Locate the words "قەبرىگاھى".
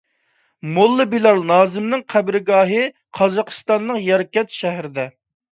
2.15-2.81